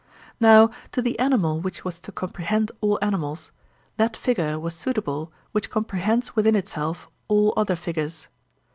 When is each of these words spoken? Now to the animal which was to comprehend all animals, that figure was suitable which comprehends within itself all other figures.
Now 0.39 0.71
to 0.93 1.01
the 1.03 1.19
animal 1.19 1.59
which 1.59 1.85
was 1.85 1.99
to 1.99 2.11
comprehend 2.11 2.71
all 2.81 2.97
animals, 3.03 3.51
that 3.97 4.17
figure 4.17 4.57
was 4.59 4.73
suitable 4.73 5.31
which 5.51 5.69
comprehends 5.69 6.35
within 6.35 6.55
itself 6.55 7.07
all 7.27 7.53
other 7.55 7.75
figures. 7.75 8.27